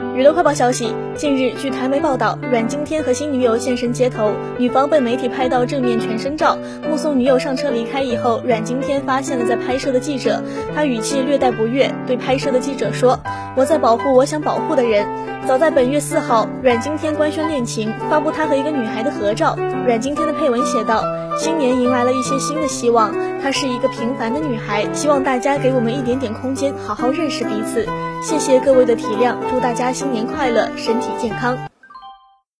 [0.00, 6.56] 娱乐快报消息：近日，据台媒报道，阮经天和新女友现身街头，女方被媒体拍到正面全身照。
[6.88, 10.42] 目送女友上车离开以后，阮经天发现了在拍摄的记者，
[10.74, 13.20] 他语气略带不悦，对拍摄的记者说
[13.56, 15.06] ：“我在保护我想保护的人。”
[15.46, 19.56] 早在本月四号，阮经天官宣恋情，发布他和一个女孩的合照。
[19.86, 21.02] 阮经天的配文写道
[21.38, 23.12] ：“新年迎来了一些新的希望，
[23.42, 27.86] 她是一个平凡的女孩，希望大家给我们一点点空间，好好认识彼此。
[28.22, 31.58] 谢谢各位的体谅，祝大家新年快乐，身体健康。”